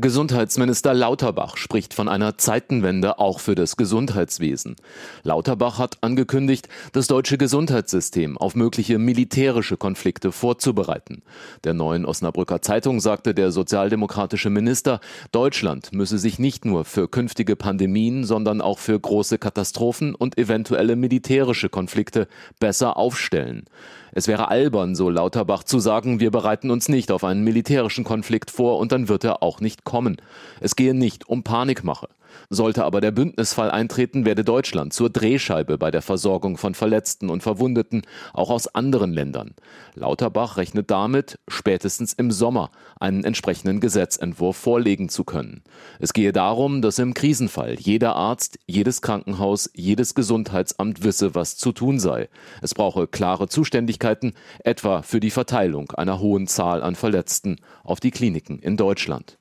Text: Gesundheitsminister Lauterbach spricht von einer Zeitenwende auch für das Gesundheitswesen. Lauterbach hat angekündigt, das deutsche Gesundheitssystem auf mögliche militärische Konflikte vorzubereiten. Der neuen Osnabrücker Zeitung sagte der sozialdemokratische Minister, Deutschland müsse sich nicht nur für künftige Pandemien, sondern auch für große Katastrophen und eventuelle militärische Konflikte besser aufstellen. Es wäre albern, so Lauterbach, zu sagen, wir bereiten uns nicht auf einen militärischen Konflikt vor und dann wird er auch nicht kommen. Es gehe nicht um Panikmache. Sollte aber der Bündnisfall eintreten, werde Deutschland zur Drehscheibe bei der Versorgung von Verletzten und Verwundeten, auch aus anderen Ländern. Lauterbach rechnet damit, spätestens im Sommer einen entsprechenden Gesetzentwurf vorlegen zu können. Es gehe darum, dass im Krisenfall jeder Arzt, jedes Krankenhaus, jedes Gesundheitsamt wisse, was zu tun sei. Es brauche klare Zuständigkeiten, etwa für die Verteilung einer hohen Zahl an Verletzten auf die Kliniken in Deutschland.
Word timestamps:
Gesundheitsminister 0.00 0.94
Lauterbach 0.94 1.58
spricht 1.58 1.92
von 1.92 2.08
einer 2.08 2.38
Zeitenwende 2.38 3.18
auch 3.18 3.38
für 3.38 3.54
das 3.54 3.76
Gesundheitswesen. 3.76 4.76
Lauterbach 5.24 5.78
hat 5.78 5.98
angekündigt, 6.00 6.68
das 6.92 7.06
deutsche 7.06 7.36
Gesundheitssystem 7.36 8.38
auf 8.38 8.54
mögliche 8.54 8.98
militärische 8.98 9.76
Konflikte 9.76 10.32
vorzubereiten. 10.32 11.22
Der 11.64 11.74
neuen 11.74 12.06
Osnabrücker 12.06 12.62
Zeitung 12.62 13.00
sagte 13.00 13.34
der 13.34 13.52
sozialdemokratische 13.52 14.48
Minister, 14.48 15.00
Deutschland 15.32 15.92
müsse 15.92 16.18
sich 16.18 16.38
nicht 16.38 16.64
nur 16.64 16.86
für 16.86 17.06
künftige 17.06 17.54
Pandemien, 17.54 18.24
sondern 18.24 18.62
auch 18.62 18.78
für 18.78 18.98
große 18.98 19.36
Katastrophen 19.36 20.14
und 20.14 20.38
eventuelle 20.38 20.96
militärische 20.96 21.68
Konflikte 21.68 22.26
besser 22.58 22.96
aufstellen. 22.96 23.64
Es 24.12 24.26
wäre 24.26 24.48
albern, 24.48 24.94
so 24.96 25.08
Lauterbach, 25.08 25.62
zu 25.62 25.78
sagen, 25.78 26.18
wir 26.18 26.30
bereiten 26.30 26.70
uns 26.70 26.88
nicht 26.88 27.12
auf 27.12 27.22
einen 27.22 27.44
militärischen 27.44 28.02
Konflikt 28.02 28.50
vor 28.50 28.78
und 28.78 28.90
dann 28.90 29.08
wird 29.08 29.22
er 29.22 29.42
auch 29.42 29.60
nicht 29.60 29.84
kommen. 29.90 30.18
Es 30.60 30.76
gehe 30.76 30.94
nicht 30.94 31.28
um 31.28 31.42
Panikmache. 31.42 32.08
Sollte 32.48 32.84
aber 32.84 33.00
der 33.00 33.10
Bündnisfall 33.10 33.70
eintreten, 33.70 34.24
werde 34.24 34.44
Deutschland 34.44 34.92
zur 34.92 35.10
Drehscheibe 35.10 35.78
bei 35.78 35.90
der 35.90 36.02
Versorgung 36.02 36.56
von 36.56 36.74
Verletzten 36.74 37.28
und 37.28 37.42
Verwundeten, 37.42 38.02
auch 38.32 38.50
aus 38.50 38.72
anderen 38.72 39.12
Ländern. 39.12 39.54
Lauterbach 39.94 40.56
rechnet 40.56 40.90
damit, 40.90 41.38
spätestens 41.48 42.12
im 42.12 42.30
Sommer 42.30 42.70
einen 42.98 43.24
entsprechenden 43.24 43.80
Gesetzentwurf 43.80 44.56
vorlegen 44.56 45.08
zu 45.08 45.24
können. 45.24 45.62
Es 45.98 46.12
gehe 46.12 46.32
darum, 46.32 46.82
dass 46.82 46.98
im 46.98 47.14
Krisenfall 47.14 47.76
jeder 47.78 48.14
Arzt, 48.14 48.58
jedes 48.66 49.02
Krankenhaus, 49.02 49.70
jedes 49.74 50.14
Gesundheitsamt 50.14 51.02
wisse, 51.02 51.34
was 51.34 51.56
zu 51.56 51.72
tun 51.72 51.98
sei. 51.98 52.28
Es 52.62 52.74
brauche 52.74 53.08
klare 53.08 53.48
Zuständigkeiten, 53.48 54.34
etwa 54.60 55.02
für 55.02 55.20
die 55.20 55.30
Verteilung 55.30 55.90
einer 55.92 56.20
hohen 56.20 56.46
Zahl 56.46 56.82
an 56.82 56.94
Verletzten 56.94 57.56
auf 57.82 58.00
die 58.00 58.10
Kliniken 58.10 58.58
in 58.60 58.76
Deutschland. 58.76 59.39